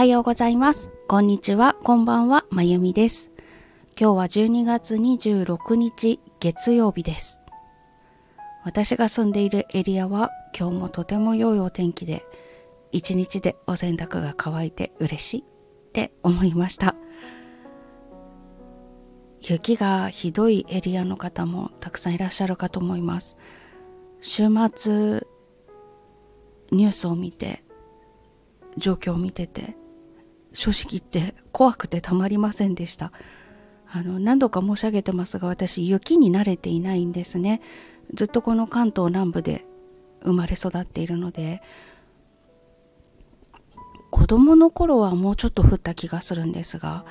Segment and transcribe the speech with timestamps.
[0.00, 0.90] はようございます。
[1.08, 3.30] こんにちは、こんばんは、まゆみです。
[4.00, 7.42] 今日は12月26日月曜日です。
[8.64, 12.24] 私が住んでいるエリアは今日もとても良いお天気で、
[12.92, 15.44] 一日でお洗濯が乾いて嬉しいっ
[15.92, 16.96] て思いました。
[19.42, 23.36] 雪がひどいエリアの方もたくさんいらっしゃるかと思います。
[24.22, 25.26] 週末、
[26.72, 27.62] ニュースを見て、
[28.78, 29.76] 状況を見てて、
[30.52, 33.12] 正直言って怖くてたまりませんでした。
[33.92, 37.60] あの、何度か申し上げてますが、私、雪に慣れていないんですね。
[38.14, 39.64] ずっとこの関東南部で
[40.22, 41.62] 生まれ育っているので、
[44.10, 47.04] 子供の頃はもうちょっと降った気がするんですが、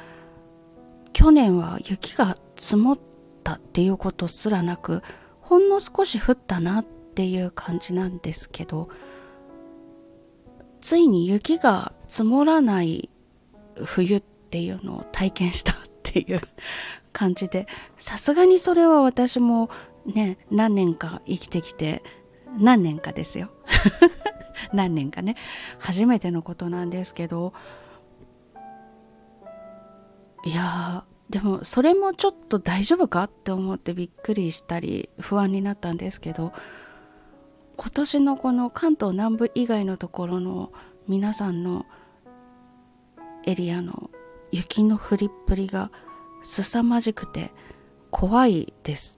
[1.14, 3.00] 去年は雪が積もっ
[3.44, 5.02] たっていうことすらなく、
[5.42, 8.90] ほんの少し降ったなっていう感じなんですけど、
[10.82, 13.09] ついに雪が積もらない
[13.86, 16.42] 冬っていうのを体験したっていう
[17.14, 19.70] 感じで、さすがにそれは私も
[20.06, 22.04] ね、何年か生きてきて、
[22.58, 23.50] 何年かですよ。
[24.74, 25.36] 何年かね、
[25.78, 27.54] 初めてのことなんですけど、
[30.46, 36.54] いやでもそれもちょっと大丈夫かって思ってびっくりしたり不安になったんですけど、
[37.78, 40.72] 今年のこの関東南部以外のところの
[41.08, 41.86] 皆さんの
[43.50, 44.12] エリアの
[44.52, 45.92] 雪の降りっぷりが
[46.44, 47.52] 凄まじくて
[48.12, 49.18] 怖いです。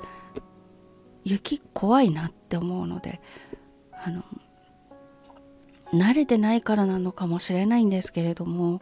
[1.26, 3.20] 雪怖いなって思うので、
[3.92, 4.24] あの、
[5.94, 8.82] 慣れてないからなのかもしれないんですけれども、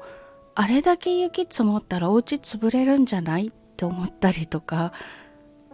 [0.53, 4.93] あれだけ雪積もったらお家潰れるんじゃないって思ったりとか、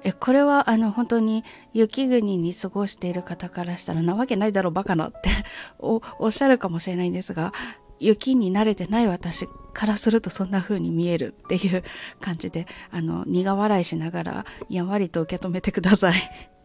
[0.04, 5.30] え、これはあの本当に雪国に過ごしている方からしたらなわけないだろうバカなって
[5.80, 7.52] おっしゃるかもしれないんですが、
[8.00, 11.84] 雪に慣れてない私からするとそんな風に見えるっていう
[12.20, 16.16] 感じで、あの、苦笑いしながらやんわりと受け止めてください。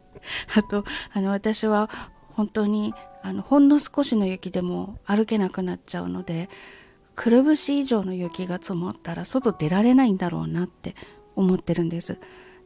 [0.54, 1.90] あと、あの、私は
[2.28, 6.48] 本当に、あの、ほんの少しの雪でも歩けなくなっちゃうので、
[7.14, 10.94] くるぶし以上の雪が積もったら外出られないんだろうなって
[11.36, 12.18] 思ってるんです。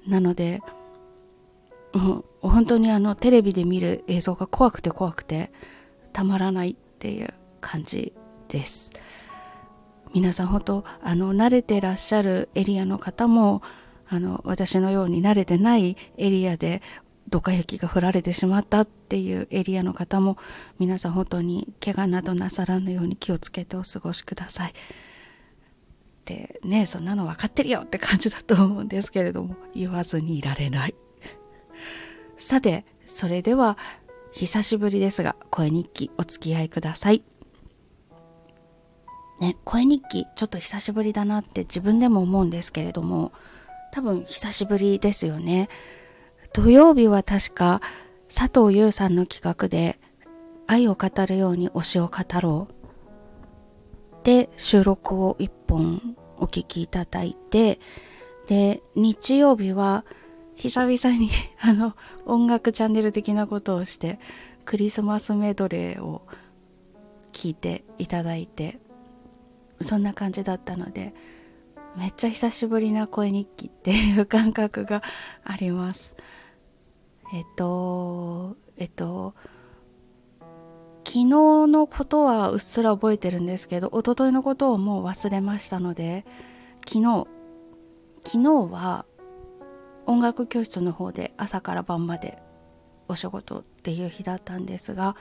[0.06, 0.60] なので、
[1.92, 5.52] もう本当にあのテレビで見る映像が怖くて怖くて
[6.12, 8.12] たまらないっていう感じ
[8.54, 8.92] です。
[10.15, 13.62] 皆さん本当、あの、慣れてらっしゃるエリアの方も、
[14.06, 16.82] あの、私のように慣れてないエリアで
[17.28, 20.38] ドカ雪が降られてしまったっていうエリアの方も、
[20.78, 24.75] 皆さん本当に怪我などなさらぬように気をつけてお過ごしください。
[26.26, 30.94] で、ね、そんなの分かってるよって感じだと思うんですけれども、言わずにいられない。
[32.37, 33.76] さて、それでは、
[34.32, 37.25] 久しぶりですが、声日記お付き合いください。
[39.40, 43.32] ね、声日記ちょっと久しぶりだなって自分でも思うんですけれども、
[43.92, 45.68] 多分久しぶりですよね。
[46.52, 47.80] 土曜日は確か
[48.32, 49.98] 佐藤優さんの企画で
[50.66, 57.78] 愛を語るように推しを語ろうで収録を一本お聞きいただいて、
[58.46, 60.04] で、日曜日は
[60.56, 61.30] 久々に
[61.60, 61.94] あの
[62.26, 64.18] 音楽チャンネル的なことをして
[64.64, 66.22] クリスマスメドレーを
[67.32, 68.78] 聞いていただいて
[69.80, 71.14] そんな感じだったので、
[71.96, 75.02] めっちゃ久しぶりな声日記っていう感覚が
[75.44, 76.16] あります。
[77.32, 79.34] えっと、えっと、
[81.06, 86.24] 昨日のことはうっすら覚えてるんですけど、一昨日のことをもう忘れましたので、
[86.86, 87.26] 昨日、
[88.24, 89.04] 昨日は
[90.06, 92.42] 音楽教室の方で朝から晩まで
[93.08, 95.16] お仕事っていう日だったんですが、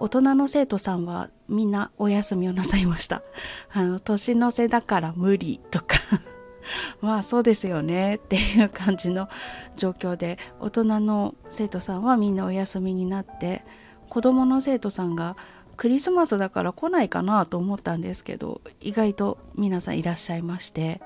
[0.00, 3.22] 大人の生徒さんはみんなお休みをなさいました。
[3.72, 5.96] あの、年の瀬だから無理とか。
[7.00, 8.16] まあそうですよね。
[8.16, 9.28] っていう感じの
[9.76, 13.64] 状況で、大人の生徒さんはみんなお休みになって、
[14.08, 15.36] 子供の生徒さんが
[15.76, 21.00] クリスマスだから来ないかなと思ったんですけど、意外と皆さんいらっしゃいまして、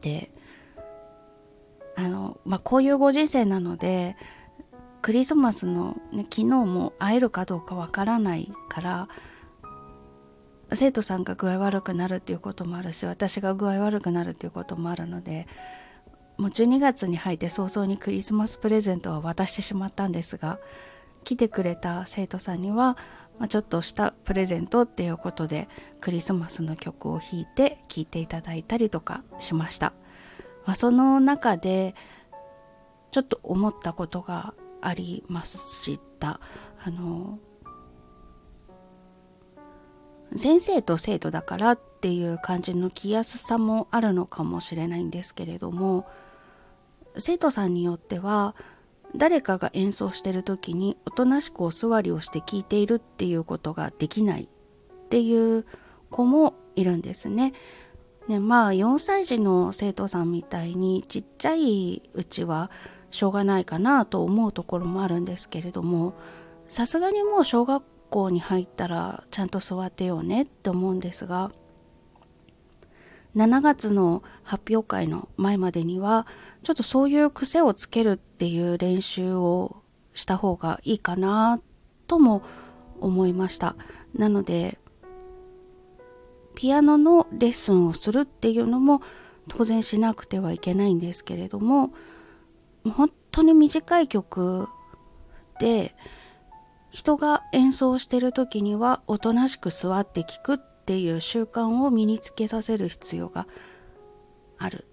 [0.00, 0.30] で、
[1.96, 4.16] あの、まあこういうご時世なので、
[5.02, 9.08] クリスマスの、ね、昨日も会えるかどうかわからないから
[10.72, 15.46] 生徒さんが具合悪くなるっていうこともあるし私が具合悪くなるっていうこともあるので
[16.38, 20.58] もう12月に入って早々にクリスマスプレゼントは渡してしまったんですが
[21.24, 22.96] 来てくれた生徒さんには、
[23.38, 25.68] まあ、ちょっとしたプレゼントっていうことで
[26.00, 29.92] クリスマスの曲を弾いて聴いていただいたりとかしました、
[30.64, 31.94] まあ、その中で
[33.10, 36.40] ちょっと思ったことがありました。
[36.84, 37.38] あの、
[40.36, 46.06] 先生と生徒だからっていう感じの気やすさもあるのかもしれないんですけれども
[47.18, 48.54] 生徒さんによっては
[49.14, 55.66] 誰かが演奏してる時におとなしくお座りをして聞いているっていうことができないっていう
[56.10, 57.52] 子もいるんですね。
[58.26, 62.70] ねまあ4歳児の生徒さんみたいにちっちゃいうちは
[63.12, 66.14] しょうがないかなと思うところもあるんですけれども
[66.68, 71.52] さすがにもう小学校に入ったらちゃんと座ってようねって思うんですが
[73.36, 76.26] 7月の発表会の前までには
[76.62, 79.82] ちょっとそういう癖をつけるっていう練習を
[80.14, 81.60] した方がいいかな
[82.06, 82.42] とも
[83.00, 83.74] 思いました。
[84.14, 84.78] なので
[86.54, 89.00] ピアノのレッスンをするっていうのも
[89.48, 91.92] 当然しなくてはいけないんですけれども
[92.90, 94.68] 本当に短い曲
[95.60, 95.94] で
[96.90, 103.46] 人が演奏してる時にはおとなしく座って聴くっていう習慣を身につけさせる必要が
[104.58, 104.86] ある。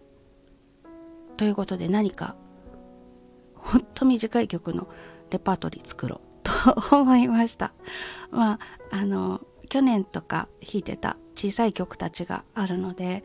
[1.35, 2.35] ということで何か
[3.55, 4.87] ほんと短い曲の
[5.29, 7.73] レパートリー作ろうと思いました。
[8.31, 8.59] まあ、
[8.91, 13.23] あの、去年とか弾いてた小さい曲たちがあるので、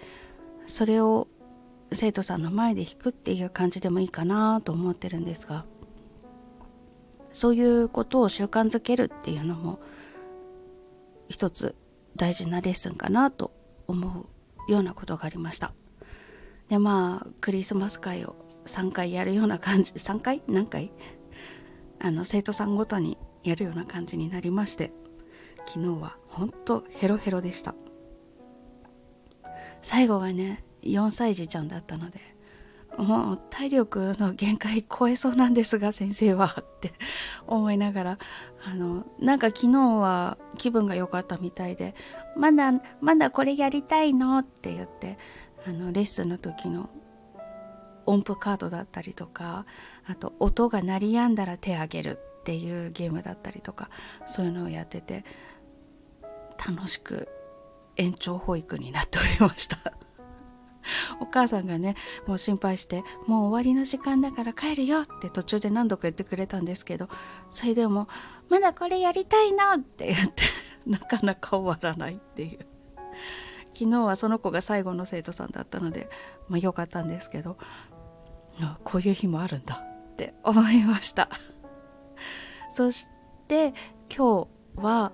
[0.66, 1.28] それを
[1.94, 5.64] 生徒さんの前で弾くっていう感じでもいいかなと思ってるんですが、
[7.32, 9.80] そういうことを習慣づけるっていうのも
[11.28, 11.74] 一つ
[12.16, 13.52] 大事なレッスンかなと
[13.88, 14.26] 思
[14.68, 15.72] うようなことがありました。
[16.68, 18.36] でまあクリスマス会を
[18.66, 20.42] 3回やるような感じ 3回？
[20.46, 20.92] 何回？
[22.00, 24.92] あの生徒さんごとにやるような感じになりまして
[25.66, 27.74] 昨日はほんとヘロヘロでした。
[29.82, 32.20] 最後がね4歳児ちゃんだったので
[32.96, 36.92] もう体力の限界超えそうなんですが先生はって
[37.46, 38.18] 思いながら
[38.64, 41.94] あのなんか昨日は気分が良かったみたいで
[42.36, 44.38] まだまだこれやりたいの？
[44.38, 45.18] って言って
[45.66, 46.88] あのレッスンの時の
[48.06, 49.66] 音符カードだったりとか
[50.06, 53.90] あと音が鳴りやんだら手あげるっていうゲームだったりとか
[54.26, 55.24] そういうのをやってて
[56.64, 57.28] 楽しく
[57.96, 59.78] 延長保育になっておりました。
[61.20, 61.96] お母さんがね
[62.26, 67.08] もう心配して「もう終わりの時間だから帰るよ」って途中で何度か言ってくれたんですけど
[67.50, 68.08] それでも
[68.50, 70.44] 「まだこれやりたいの」って言って
[70.86, 72.66] なかなか終わらないっていう。
[73.76, 76.08] 昨日はその子が最後の生徒さんだったので
[76.48, 77.56] まあ良かったんですけど
[78.84, 79.82] こういう日もあるんだ
[80.12, 81.28] って思いました。
[82.72, 83.08] そし
[83.48, 83.74] て
[84.14, 84.46] 今
[84.76, 85.12] 日は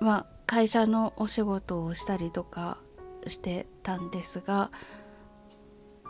[0.00, 2.78] まあ会社のお仕事をしたりとか
[3.26, 4.70] してたんですが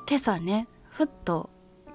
[0.08, 1.50] 今朝ねふっと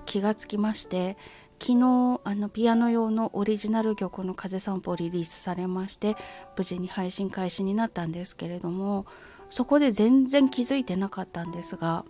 [0.06, 1.18] 気がつきまして
[1.60, 6.18] 昨日あのピアノ用のオリジナル曲の「風散歩」リリースされまして
[6.57, 9.06] 無事に配信開始になったんですけれども
[9.50, 12.06] そこで全然気づいてなかったんですが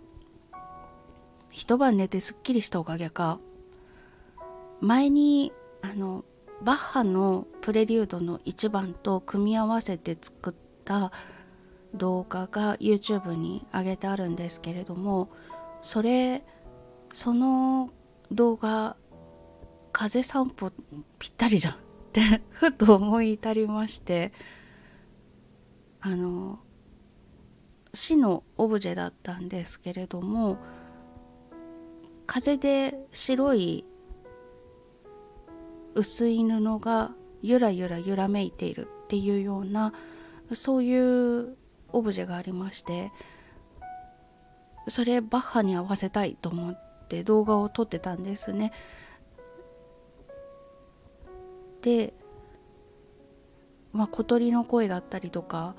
[1.50, 3.38] 一晩寝てすっきりしたおかげか
[4.80, 5.52] 前に
[5.82, 6.24] あの
[6.62, 10.54] バッハのプレリュードの1番と組み合わせて作っ
[10.84, 11.12] た
[11.94, 15.30] 動画が YouTube に上げてあるんですけれども
[15.80, 16.44] それ
[17.12, 17.90] その
[18.32, 18.96] 動画
[19.92, 20.72] 風散歩
[21.18, 21.74] ぴったりじゃん。
[21.74, 21.76] っ
[22.14, 24.32] て ふと思い至りまして
[26.00, 26.60] あの
[27.92, 30.58] 死のオブジェだったんですけれども
[32.26, 33.84] 風で白い
[35.94, 39.92] 薄い布がゆらゆら揺らめいているっていうような
[40.52, 41.56] そういう
[41.94, 43.10] オブジェがありまして
[44.88, 48.72] それバッハに合わせたいと思って動画を撮ってたんですね。
[51.80, 52.12] で
[53.92, 55.74] まあ小鳥の声だったりとか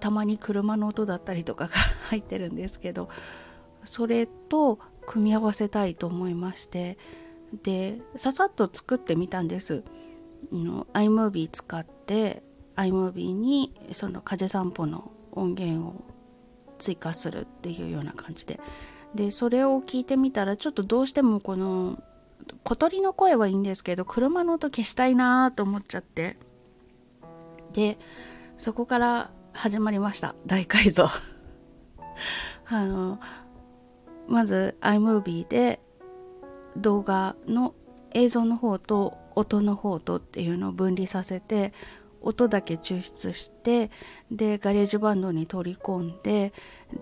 [0.00, 1.74] たまに車の音だったりとかが
[2.08, 3.08] 入ってるんですけど
[3.84, 6.98] それと組み合わせたいと思いまして
[7.62, 9.82] でささっと作ってみたんです。
[10.52, 12.42] iMovie 使って
[12.78, 16.04] iMovie にその風散歩の音源を
[16.78, 18.60] 追加するっていうような感じで。
[19.14, 22.02] でそれを聞いてみたらちょっとどうしてもこの
[22.62, 26.36] 小鳥の声はいいんですけど車の音消したいなと思っちゃって。
[27.72, 27.98] で
[28.56, 30.34] そこから始まりました。
[30.46, 31.06] 大改造
[32.66, 33.18] あの
[34.28, 35.80] まず iMovie で
[36.76, 37.74] 動画の
[38.12, 41.72] 映像の方と音の方とっていうのを分離させて
[42.20, 43.90] 音だけ抽出して
[44.30, 46.52] で GarageBand に取り込んで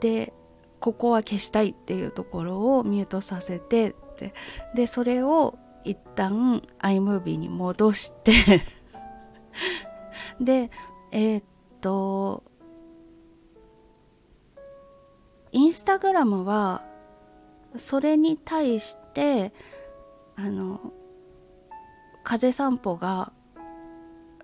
[0.00, 0.32] で
[0.80, 4.34] ここは消したいっていうところをミュートさせてで
[4.74, 8.62] でそれを一旦 iMovie に戻して
[10.40, 10.70] で
[11.12, 11.44] えー、っ
[11.80, 12.42] と、
[15.52, 16.84] インスタグラムは、
[17.76, 19.52] それに対して、
[20.34, 20.92] あの、
[22.22, 23.32] 風散歩が、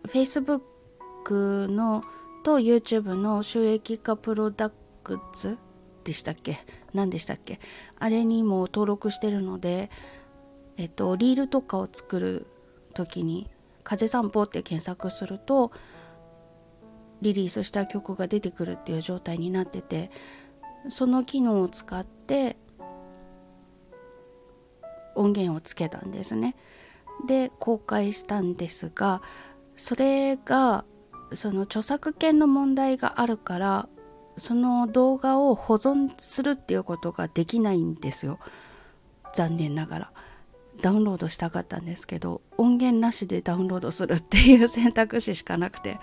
[0.09, 2.05] Facebook の
[2.43, 4.71] と YouTube の収益化プロダ
[5.05, 5.59] クツ
[6.05, 6.59] でしたっけ？
[6.93, 7.61] 何でしたっけ？
[7.99, 9.91] あれにも登録してるので、
[10.77, 12.47] えっと、リールとかを作る
[12.95, 13.49] 時に
[13.85, 15.71] 「風散歩」って検索すると
[17.21, 20.11] リリースした曲が出てくるっていう状態になってて
[20.89, 22.57] その機能を使って
[25.15, 26.57] 音源をつけたんですね。
[27.29, 29.23] で公開したんですが
[29.77, 30.85] それが
[31.35, 33.89] その著作権の問題があるから
[34.37, 38.39] その動画を保存するっていうことができないんですよ。
[39.35, 40.13] 残念ながら。
[40.81, 45.99] ダウンロードしたかったんですけど音源なしでダウンロードするっていう選択肢しかなくて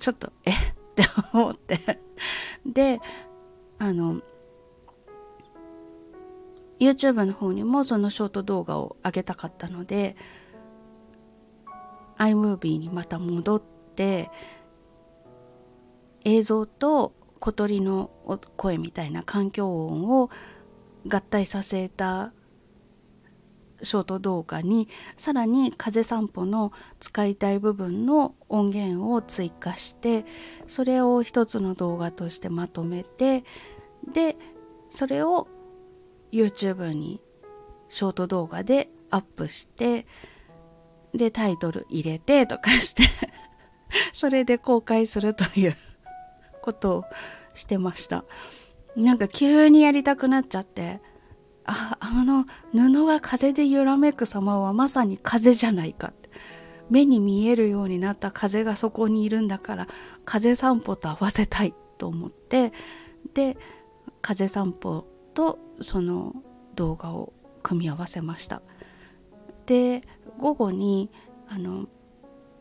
[0.00, 0.50] ちょっとえ？
[0.52, 0.54] っ
[0.96, 2.00] て思って。
[2.66, 3.00] で
[3.78, 4.20] あの
[6.78, 10.16] YouTube の方にもそのショート動画を上げたかったので
[12.20, 13.62] iMovie にまた戻っ
[13.96, 14.30] て
[16.24, 18.10] 映像と小鳥の
[18.56, 20.30] 声みたいな環境音を
[21.08, 22.32] 合体させた
[23.82, 30.26] ショート動画にさらに風散歩の使いたい部分の音源を追加して
[30.68, 33.42] それを一つの動画としてまとめて
[34.12, 34.36] で
[34.90, 35.48] それを
[36.30, 37.22] YouTube に
[37.88, 40.06] ショート動画でアップして
[41.14, 43.04] でタイトル入れてとかして
[44.12, 45.76] それで公開するという
[46.62, 47.04] ことを
[47.54, 48.24] してました。
[48.96, 51.00] なんか急にやりたくなっちゃって、
[51.64, 56.20] あ、あの布が風で揺らめく様はまさに風じゃないかって。
[56.90, 59.88] 目に見えるようになった風がそこにいるんだから、
[60.24, 62.72] 風散歩と合わせたいと思って、
[63.32, 63.56] で、
[64.20, 66.34] 風散歩とその
[66.74, 68.60] 動画を組み合わせました。
[69.70, 70.02] で、
[70.40, 71.12] 午後に、
[71.48, 71.86] あの、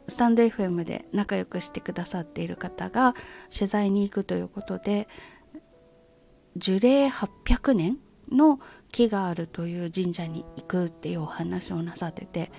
[0.08, 3.16] スタンド FM で仲良くしてくださっている方が
[3.52, 5.08] 取材に行くということで
[6.58, 7.98] 樹齢800年
[8.32, 8.60] の
[8.92, 12.52] 木があるという神社に行くっていうお話をなさってて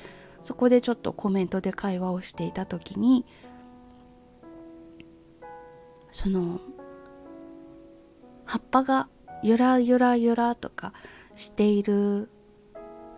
[0.45, 3.27] そこでちょっとコメントで会話をしていた時に
[6.13, 6.61] その
[8.45, 9.09] 葉っぱが
[9.43, 10.93] ゆらゆらゆらとか
[11.35, 12.31] している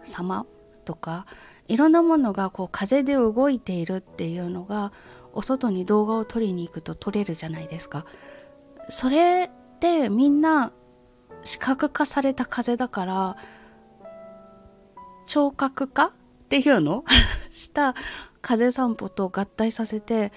[0.05, 0.47] 様
[0.85, 1.27] とか
[1.69, 4.93] いろんなものがこう風で動いているっていうのが
[5.33, 8.05] お外に動画を撮りに行くと撮れるじゃないですか。
[8.89, 10.73] それってみんな
[11.45, 13.37] 視覚化された風だから
[15.27, 16.13] 聴覚化っ
[16.49, 17.05] ていうの？
[17.53, 17.95] した
[18.41, 20.33] 風散歩と合体させて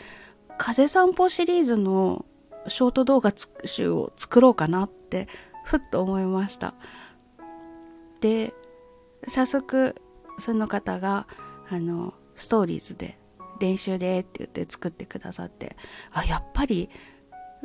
[0.57, 2.25] 風散歩シリーズの
[2.67, 3.33] ショート動画
[3.63, 5.27] 集を作ろうかなって
[5.65, 6.73] ふっと思いました
[8.21, 8.53] で
[9.27, 9.95] 早速
[10.39, 11.27] その方が
[11.69, 13.17] あのストーリーズで
[13.59, 15.75] 練習でって言って作ってくださって
[16.11, 16.89] あやっぱり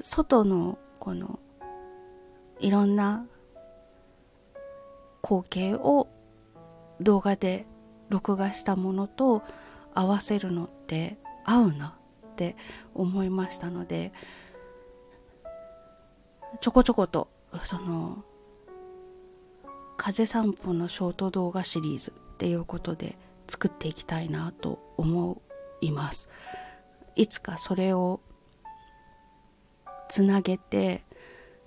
[0.00, 1.41] 外のこの
[2.61, 3.27] いろんな
[5.23, 6.09] 光景を
[7.00, 7.67] 動画で
[8.09, 9.43] 録画したものと
[9.95, 11.97] 合わせるのって合うな
[12.33, 12.57] って
[12.95, 14.12] 思いましたので
[16.61, 17.29] ちょこちょこと
[17.65, 18.25] その
[19.97, 25.43] 風散歩のショート動画シリーズっていうことで作っていきたいなと思
[25.83, 26.31] います。
[27.17, 28.23] いつかそれを
[30.09, 31.05] つなげて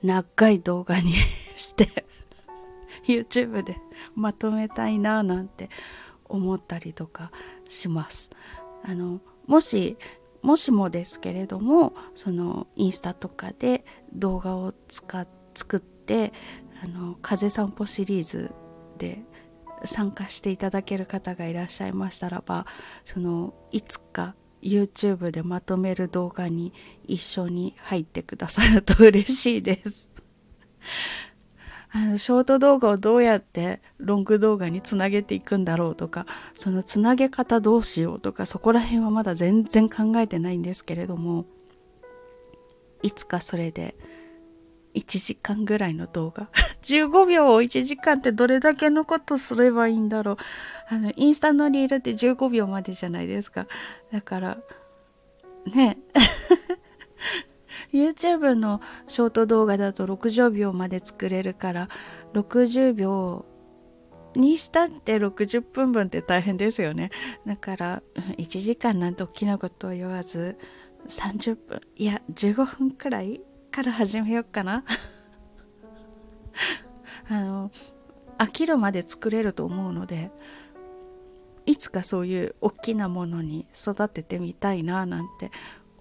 [0.02, 1.14] 長い動画に
[1.56, 2.06] して
[3.08, 3.78] YouTube で
[4.16, 5.70] まとめたいななんて
[6.26, 7.32] 思ったりとか
[7.70, 8.32] します。
[8.84, 9.96] あのもし
[10.42, 16.34] もしもですけれどもそのインスタとかで動画を使っ作って
[16.84, 18.52] あの風散歩シリーズ
[18.98, 19.24] で
[19.86, 22.66] 参加していただける方がいらっしゃいましたらば
[23.06, 26.74] そのいつか YouTube でまとめる動画に
[27.06, 30.12] 一緒に入ってくださると嬉しいです。
[31.96, 36.26] あのショート動画をどうやってロング動画につなげていくんだろうとか
[36.56, 41.46] そのつなげ方どうしようとかそこら辺はまだ全然考えてないんですけれども
[43.04, 43.96] いつかそれで
[44.96, 46.50] 1時間ぐらいの動画。
[46.84, 50.38] 15秒を1時間ってどれだけのことすればいいんだろう。
[50.90, 53.68] あの、インスタのリールって15秒までじゃないですか。
[54.12, 54.58] だから、
[55.74, 55.98] ね。
[57.92, 61.90] YouTube のショート動画だと60秒まで作れるから、
[62.34, 63.46] 60秒
[64.36, 67.12] にしたって60分分って大変ですよね。
[67.46, 68.04] だから、
[68.38, 70.58] 1時間なんて大きなことを言わず、
[71.08, 73.42] 30分いや15分くらい
[73.74, 74.84] から始めようかな。
[77.28, 77.72] あの
[78.38, 80.30] 飽きるまで作れると思うので
[81.66, 85.50] いつかそういう大きなものに育ててみたいななんて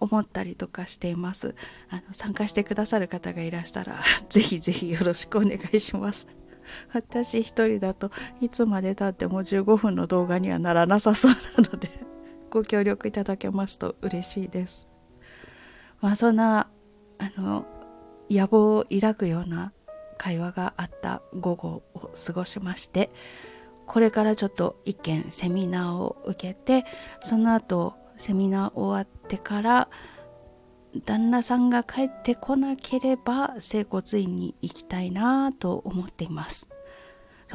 [0.00, 1.54] 思ったりとかしています。
[1.88, 6.28] あの参加してくださる方がいらしたら ぜひぜひよろしくお願いします。
[6.92, 8.10] 私一人だと
[8.42, 11.38] いつまでたっても15分の動画にはならなさそうな
[11.70, 11.90] ので
[12.50, 14.88] ご協力いただけますと嬉しいです。
[16.02, 16.68] まあそんな
[17.22, 17.64] あの
[18.28, 19.72] 野望を抱くような
[20.18, 23.10] 会話があった午後を過ごしまして
[23.86, 26.84] これからちょっと一件セミナーを受けて
[27.22, 29.88] その後セミナー終わってから
[31.04, 36.68] 旦那さんが帰ってこなければ整骨院に行きたいなと思っています。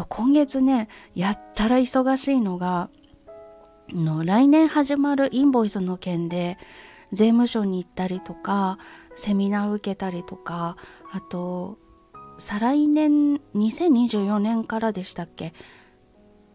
[0.09, 2.89] 今月ねやったら忙しいのが
[3.89, 6.57] の来年始まるインボイスの件で
[7.11, 8.77] 税務署に行ったりとか
[9.15, 10.75] セミナー受けたりとか
[11.11, 11.77] あと
[12.37, 15.53] 再来年2024年からでしたっけ？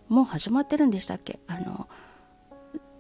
[0.08, 1.40] もう始まってるんでしたっけ？
[1.48, 1.88] あの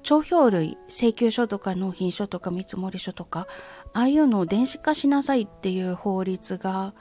[0.02, 3.46] 帳票類請求書とか納品書とか見積書とか
[3.92, 6.92] ああいうのを電子化しなさいっていう法律が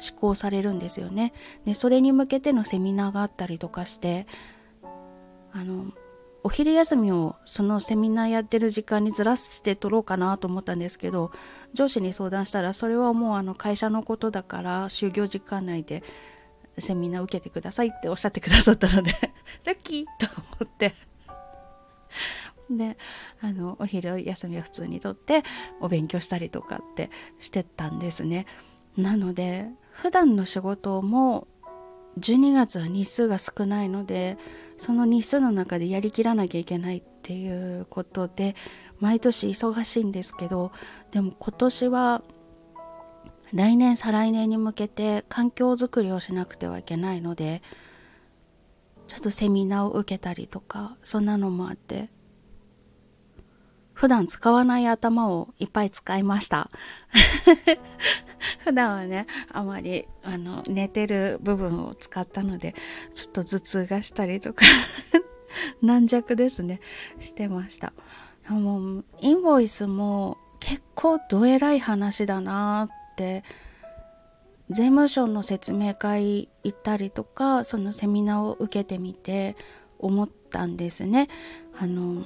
[0.00, 1.32] 施行されるんですよね。
[1.64, 4.26] でそれに向けてのセミナーがあったりとかして
[5.52, 5.92] あの
[6.44, 11.32] お昼休みをそのセミナーやってる時間にずらして取ろうかなと思ったんですけど
[11.74, 16.02] 上司に相談したらそれはもうあの会社のことだから就業時間内で
[16.78, 19.12] セミナー受けてくださいっておっしゃってくださったので
[19.64, 20.94] ラッキーと思って。
[22.70, 22.98] で
[23.40, 25.42] あのお昼休みを普通にとって
[25.80, 28.46] お勉強したりとかってしてたんですね。
[28.96, 31.48] なので普段の仕事も
[32.18, 34.36] 12月は日数が少ないので
[34.76, 38.54] その日数の中でやりきらなきゃいけないっていうことで
[39.00, 40.72] 毎年忙しいんですけど
[41.10, 42.22] でも今年は
[43.52, 47.62] 来年再来年に向けて環境づくりをしなくてはいけないので
[49.06, 52.10] ちょっとセミナーを受けたりとかそんなのもあって
[53.98, 56.70] 普段使わない頭をいっぱい使いました
[58.62, 62.76] 普段はね、あまり、あの、寝てる部分を使ったので、
[63.16, 64.64] ちょっと頭痛がしたりとか
[65.82, 66.80] 軟弱ですね、
[67.18, 67.92] してました。
[68.48, 73.42] もう、インボイスも結構どえらい話だなって、
[74.70, 79.56] 税務署の説明会行ったりとか、そのセミナーを受けてみて
[79.98, 81.26] 思ったんですね。
[81.76, 82.22] あの、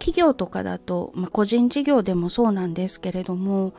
[0.00, 3.72] 企業とかだと、まあ、個人事業でもそうなんですけれども、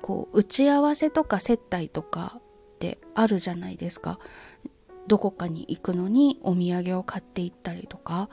[0.00, 4.18] こう打ち合わせとか接待とかってあるじゃないですか。
[5.06, 8.30] どこかに行くのにお土産を買っていったりとか。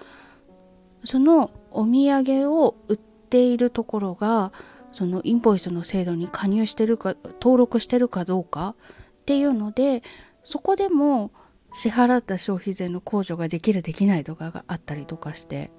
[1.04, 4.52] そのお土産を売っているところが
[4.94, 8.76] そのインボイスの制度に加入してるか登録してるかどうか
[9.22, 10.04] っていうので
[10.44, 11.32] そこでも
[11.74, 15.72] 支払った消費税の控除ができるできないとかがあったりとかして。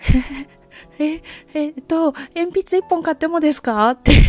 [0.98, 1.22] え、
[1.54, 3.90] えっと、鉛筆一本買ってもですか？
[3.92, 4.20] っていう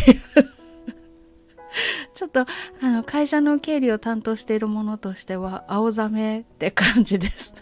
[2.14, 2.46] ちょっと、あ
[2.82, 7.54] の、会社の経理を担当しているものとしては、青ざめって感じです。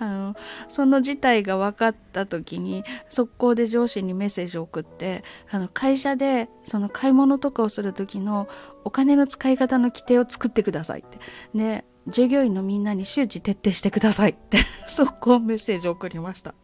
[0.00, 0.34] あの、
[0.68, 8.48] その事態が分かった時に、速攻で上司にメッセージを送って、あの、会社で、その買い物とかをする時の
[8.82, 11.18] お金の使い方の規定を作ってくださいって。
[11.54, 16.54] で、従業員のみんなに周知徹底してくださいって、速攻メッセージを送りました。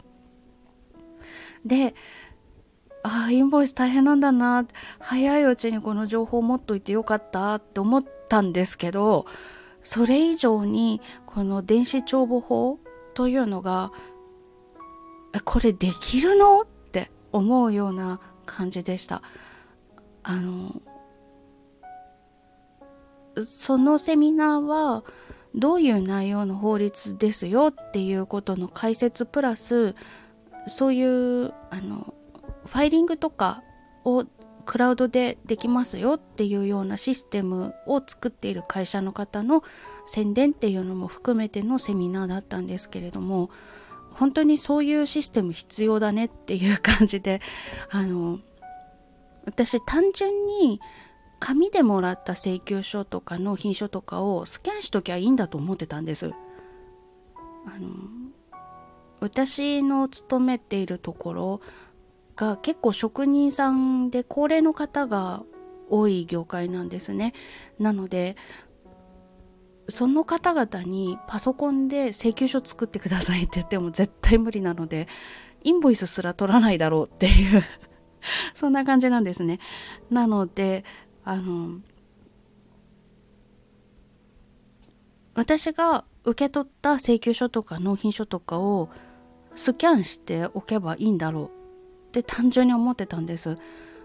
[1.65, 1.95] で、
[3.03, 4.67] ああ、インボイス大変なんだな、
[4.99, 9.27] 早いうちにこの情報を持っといてよかったって思ったんですけど、
[9.83, 12.79] それ以上にこの電子帳簿法
[13.15, 13.93] というのが、
[15.45, 19.23] これできるのって思うような感じでした。
[20.23, 20.83] あの、
[23.45, 25.05] そのセミナーは
[25.55, 29.95] どういう内容の法律ですよっていうことの解説プラス
[30.69, 32.15] そういうあの
[32.67, 33.63] ファイリングとか
[34.05, 34.25] を
[34.67, 39.65] クラウドでできますよっていうようなシステムを作っている会社の方の
[40.07, 43.51] 宣伝っていうのも含めてのセミナーだったんですけれども
[44.13, 47.41] 本当にそういうシステム必要だねっていう感じで
[47.91, 48.41] あの
[49.47, 50.81] 私単純に
[51.41, 56.33] 紙でもらった請求書とか納品書とかをスキャンしときゃいいんだと思ってたんです。
[57.65, 58.18] あの
[59.21, 61.61] 私の勤めているところ
[62.37, 65.43] が結構職人さんで高齢の方が
[65.91, 67.33] 多い業界なんですね。
[67.79, 68.37] なので、
[69.89, 75.09] その方々にパソコンで請求書作ってくださいって言っても絶対無理なので、
[75.65, 77.63] インボイスすら取らないだろうっていう
[78.55, 79.59] そんな感じなんですね。
[80.11, 80.85] なので、
[81.25, 81.81] あの、
[85.35, 88.91] 私が受け取った請求書とか納品書とかを
[89.59, 91.47] スキャンしておけばいいんだろう
[92.09, 93.59] って単純に思ってたんです。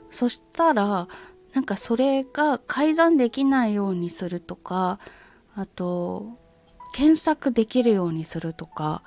[0.10, 1.08] そしたら、
[1.54, 5.00] なんかそれが改ざんできないようにするとか、
[5.56, 6.40] あと、
[6.96, 9.04] 検索できるようにするとか、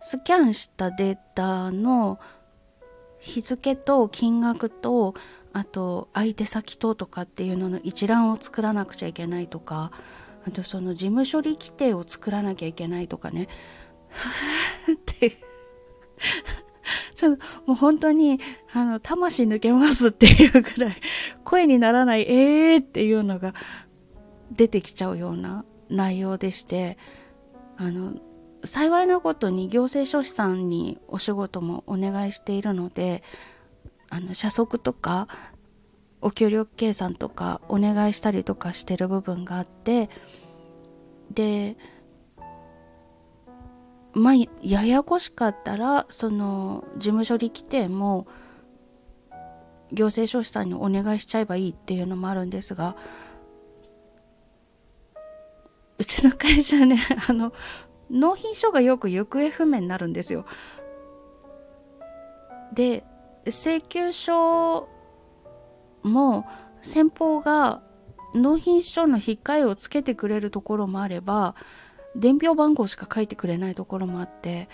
[0.00, 2.20] スキャンしたデータの
[3.18, 5.14] 日付と金額と
[5.52, 9.92] あと相手先ととかっていうのの一覧を作らなくちゃいけないとか
[10.46, 13.48] あとその事務処理規定を作らなきゃいけないとかね
[15.26, 15.38] っ て
[17.14, 18.40] ちょっともう本当に
[18.72, 20.96] あの魂抜けますっていうぐらい
[21.44, 23.54] 声にならないえーっていうのが
[24.50, 26.98] 出てきちゃうような内容でして
[27.76, 28.14] あの
[28.64, 33.22] 幸いなことに行政書士さんにお仕事もお願いしているので
[34.10, 35.28] あの社則とか
[36.20, 40.10] お給料計算とかお願いしたりとかしてる部分があって
[41.32, 41.76] で
[44.12, 48.26] まあややこしかったらその事務処理規定も
[49.92, 52.96] 行政書士さんにお願いしちゃえばいいっていうのもあるんですが
[55.98, 56.98] うちの会社ね
[57.28, 57.52] あの
[58.10, 60.44] 納品書がよく行方不明になるんですよ。
[62.74, 63.04] で
[63.46, 64.88] 請求書
[66.02, 66.46] も
[66.80, 67.82] 先方が
[68.34, 71.54] 納品書の引換えをつけてくれるところもあれば
[72.16, 74.68] 伝票番号しか書いてくれないところもあって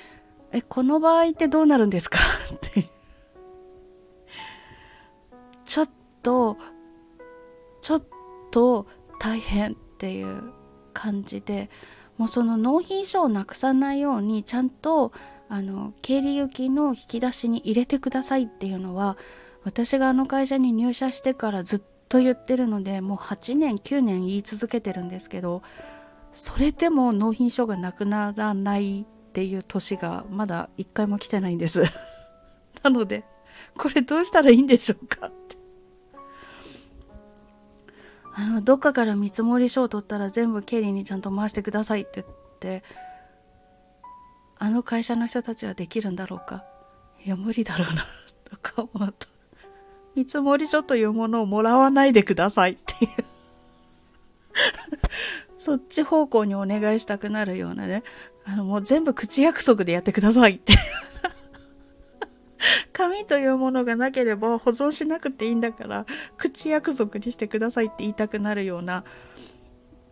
[0.53, 2.19] えこの場合ってどうなるんですか？
[2.55, 2.89] って。
[5.67, 5.91] ちょっ
[6.23, 6.57] と
[7.83, 8.03] ちょっ
[8.51, 8.87] と
[9.21, 10.53] 大変っていう
[10.95, 11.71] 感じで
[12.17, 15.13] もうその納品書をなくさないようにちゃんと
[15.49, 19.17] あの経理行きの引き出しに入れてくださいっていうのは
[19.65, 25.63] 私があの会社に入社してからずっと言ってるのでもう8年9年言い続けてるんですけど
[26.33, 31.83] それでも納品書がなくならないっていう年がまだ1回も来てないんです。
[32.83, 33.25] なので
[33.77, 35.57] これどうしたらいいんでしょうかって。
[38.35, 42.27] あのどっかから見積もり書を取ったら全部経理にちゃんと回してくださいって言っ
[42.61, 42.85] て
[44.59, 46.65] あの会社の人たちはできるんだろうか。
[47.25, 48.05] いや無理だろうな
[48.45, 49.27] とか思うと。
[50.15, 53.28] 見積書というものをもらわないでくださいっていう。
[55.69, 58.03] そっち方向にお願いしたくなるようなね
[58.47, 60.73] あのもう全部口約束でやってくださいって。
[62.95, 66.07] 紙というものがなければ保存しなくていいんだから
[66.39, 69.05] 口約束にしてくださいって言いたくなるような。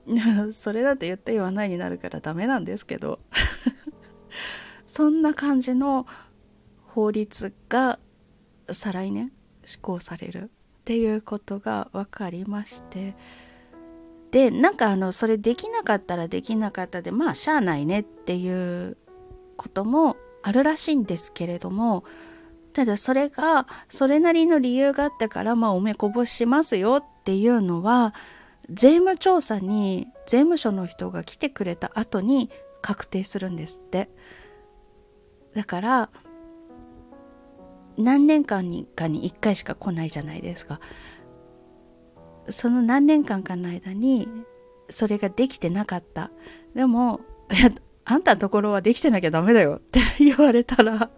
[0.53, 3.19] それだと言って言わないになるからダメなんですけど。
[4.87, 6.07] そんな感じの
[6.88, 7.99] 法律が
[8.71, 9.33] 再来年
[9.64, 10.49] 施行されるっ
[10.85, 13.16] ていうことが分かりまして
[14.37, 18.99] でなんかあのそれできなかったらできなかったでまあしゃあないねっていう
[19.57, 22.05] こともあるらしいんですけれども
[22.75, 28.12] ただそれがそれなりの理由があったからまあおめこぼしますよっていうのは
[28.68, 32.51] 税務調査に税務署の人が来てくれた後に
[32.83, 34.11] 確定するんですって。
[35.55, 36.11] だから
[37.96, 40.79] 何年間にかに1回しか来ないじゃないですか。
[42.48, 44.28] その何年間かの間に
[44.88, 46.30] それができてなかった
[46.74, 47.20] でも
[47.52, 47.70] いや
[48.04, 51.11] あんたのところはできてなきゃダメだよって 言われたら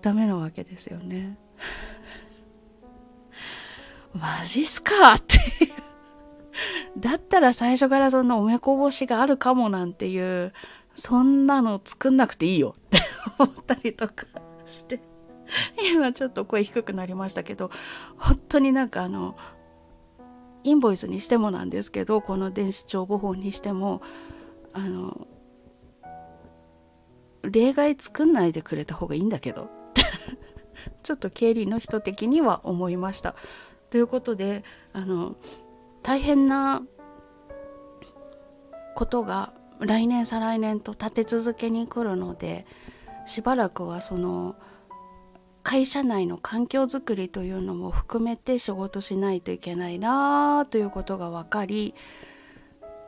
[0.00, 1.38] ダメなわけですよね。
[4.14, 5.90] マジっすかっていう
[6.98, 10.52] だったら最初からそんなおめこぼしがあるかもなんていう、
[10.94, 12.98] そんなの作んなくていいよって
[13.38, 14.26] 思ったりとか
[14.66, 15.00] して。
[15.92, 17.70] 今ちょっと声低くなりましたけど、
[18.16, 19.36] 本当になんかあの、
[20.64, 24.02] インボイスにしてもなんですけど、この電子帳簿法にしても、
[24.72, 25.26] あの、
[27.42, 29.70] 例外作んないでくれた方がいいんだけど
[31.02, 33.34] ちょっと経理の人的には思いました。
[33.90, 35.36] ということであの
[36.02, 36.82] 大変な
[38.94, 42.66] ことが来年再来年と立て続けに来るので
[43.26, 44.54] しばらくはその
[45.70, 51.94] 会社内の環境づくりというのも含めて仕事しないといけないなということが分かり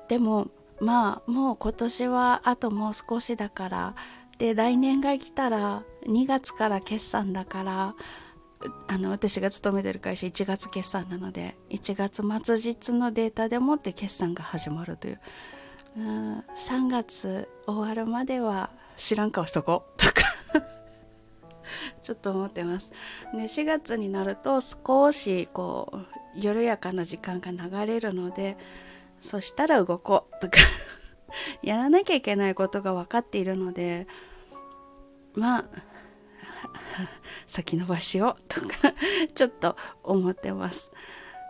[0.07, 0.47] でも
[0.81, 3.95] まあもう今年はあともう少しだから
[4.39, 7.95] で来年が来たら2月から決算だから
[8.87, 15.21] あの私が勤めてる会社1月決算なので1月末日のデータでもって決算が始まるという。
[15.95, 19.92] 3月終わるまでは知らん顔しとこう。
[22.03, 22.93] ちょっと思ってます。
[23.33, 25.99] で、4月になると少しこう、
[26.35, 28.57] 緩やかな時間が流れるので、
[29.21, 30.59] そしたら動こうとか
[31.63, 34.07] やらなきゃいけないことが分かっているので、
[35.35, 35.65] まあ、
[37.47, 38.69] 先延ばしをとか
[39.35, 40.91] ちょっと思ってます。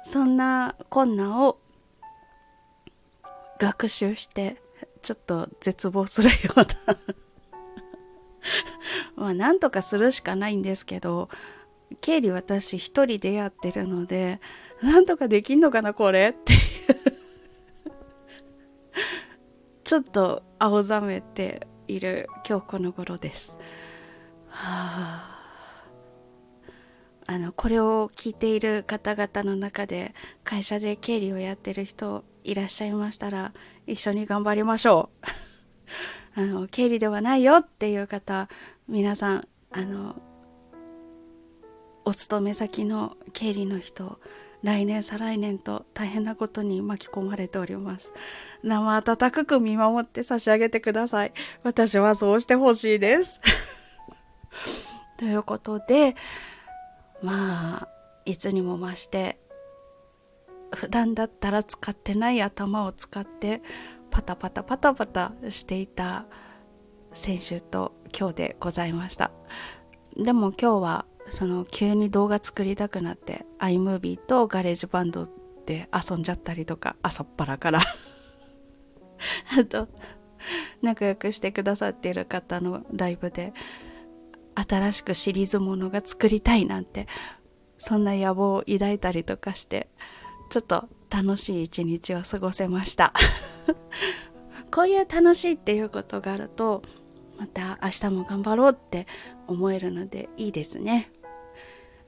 [0.04, 1.58] そんな困難を
[3.58, 4.60] 学習して、
[5.02, 6.96] ちょっと絶望するような
[9.16, 11.28] まあ、なんとかするしかないんですけど、
[12.00, 14.40] 経理私一人でやってるので、
[14.82, 16.60] なんとかできんのかな、これっていう。
[19.84, 23.58] ちょっと青ざめている今日この頃です。
[24.48, 25.42] はあ。
[27.26, 33.52] あのこれを聞いている方々の中で会社で経理をやってる人いらっしゃいましたら
[33.86, 35.26] 一緒に頑張りましょう。
[36.34, 38.48] あの経理ではないよっていう方
[38.88, 40.16] 皆さんあの
[42.04, 44.18] お勤め先の経理の人
[44.62, 48.12] 来年再来年と大変なことに巻き込まれております。
[48.62, 51.32] 生温かく見守って差し上げてください。
[51.64, 53.40] 私はそうしてほしいです。
[55.18, 56.14] ということで
[57.22, 57.88] まあ
[58.24, 59.38] いつにも増して
[60.72, 63.62] 普段だったら使ってない頭を使って
[64.12, 66.26] パタパタパタパタしていた
[67.14, 69.32] 先週と今日でございました。
[70.16, 75.26] でも今日はその急に動画作りたくなって iMovie と GarageBand
[75.64, 77.80] で遊んじゃったりとか朝っぱらから。
[79.58, 79.88] あと
[80.82, 83.54] 仲良くしてくださっている方のライブで
[84.54, 87.06] 新しくシリーズものが作りたいなんて
[87.78, 89.88] そんな野望を抱いたりとかして
[90.50, 93.12] ちょっと楽しい一日を過ごせました。
[94.72, 96.80] こういう楽しいっていうことがあると
[97.38, 99.06] また明日も頑張ろうって
[99.46, 101.10] 思えるのでいいですね。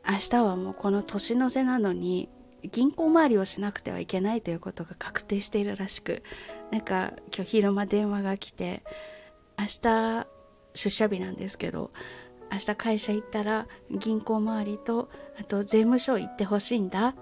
[0.08, 2.30] 明日はもうこの年の瀬なのに
[2.72, 6.22] 銀行回りをしなくてはいけないということが確定しているらしく
[6.70, 8.82] なんか今日昼間電話が来て
[9.58, 10.26] 明日
[10.74, 11.90] 出社日なんですけど
[12.50, 17.14] 明日会社行ったら銀行周りとあと税務署行ってほしいんだ。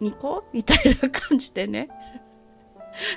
[0.00, 1.88] 2個みたいな感じでね。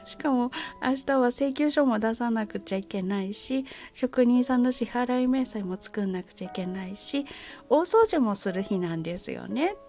[0.06, 0.52] しかも
[0.84, 7.26] 明日は請求書も出さなくちゃいけないし職人さんの支払い明細も作んなくちゃいけないし
[7.68, 9.76] 大掃除もする日なんですよね。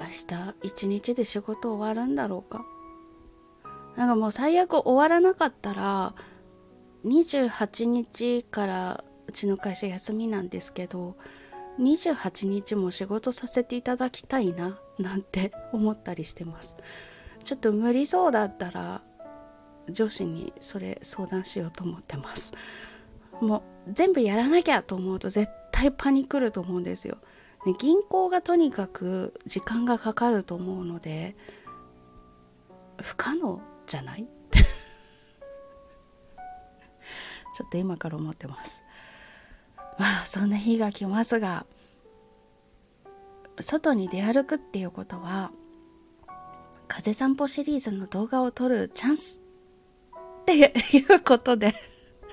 [0.00, 2.64] 明日一日で仕事終わるんだろうか？
[3.96, 6.14] なんかもう最悪終わらなかったら
[7.04, 11.16] 28日からうちの会社休みなんですけど
[11.78, 16.76] 28日も仕事させていただきたいななんて思ったりしてます。
[17.44, 19.02] ちょっと無理そうだったら
[19.88, 22.52] 上司にそれ相談しようと思ってます。
[23.40, 27.16] もう全部やらなきゃと思うと絶対パニックると思うんですよ、
[27.66, 31.34] ね、銀行がとにかく時間がかかると思うので
[33.00, 34.28] 不可能じゃない？
[37.54, 38.81] ちょっと今から思ってます。
[39.98, 41.66] まあそんな日が来ますが
[43.60, 45.50] 外に出歩くっていうことは
[46.88, 49.42] 風散歩シリーズの動画を撮るチャンス
[50.42, 50.64] ってい
[51.14, 51.74] うことで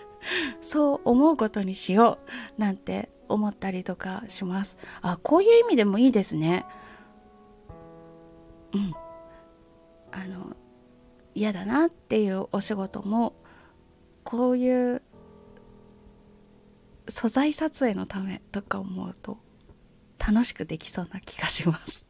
[0.61, 2.19] そう思うことにしよ
[2.57, 4.77] うなんて思ったりとかします。
[5.01, 6.65] あこういう意味でもいいですね。
[8.73, 8.93] うん。
[10.11, 10.55] あの
[11.35, 13.33] 嫌だなっていうお仕事も
[14.23, 15.01] こういう
[17.09, 19.37] 素材撮影のためとか思うと
[20.19, 22.09] 楽しくできそうな気がします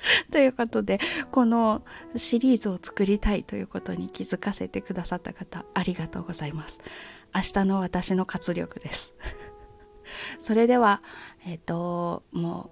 [0.30, 0.98] ということで、
[1.30, 1.84] この
[2.16, 6.80] シリーズを作りたいということに気づかせてくださった方、ありがとうございます。
[7.34, 9.14] 明日の私の活力です。
[10.38, 11.02] それでは、
[11.44, 12.70] えっ、ー、と、も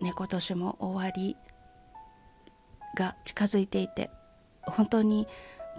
[0.00, 1.36] う、ね、今年も終わり
[2.96, 4.10] が近づいていて、
[4.62, 5.26] 本当に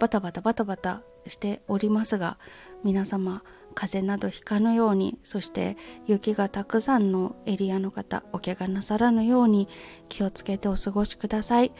[0.00, 2.38] バタバタバタバタしておりますが、
[2.84, 3.42] 皆様、
[3.76, 9.68] 風邪などひかぬようにそして雪がたくさんのエリアの方お怪我なさらぬように
[10.08, 11.72] 気をつけてお過ごしください。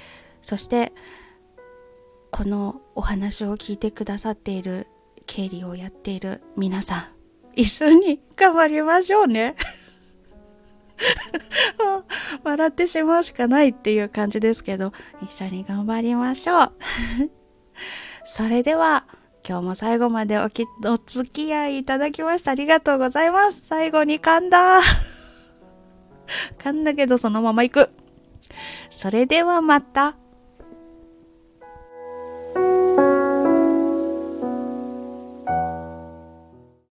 [0.43, 0.93] そして
[2.31, 4.87] このお話を聞いてくださっている
[5.25, 7.09] 経理をやっている皆さん
[7.57, 9.57] 一緒に頑張りましょうね。
[12.45, 16.73] 笑ってしまうしかないっていう感じですけど一緒に頑張りましょう。
[18.25, 19.07] それでは
[19.49, 23.65] 今日も最後までおき、お付き合いいただきましてありがとうございます。
[23.65, 24.81] 最後に噛んだ。
[26.59, 27.91] 噛んだけどそのまま行く。
[28.91, 30.17] それではまた。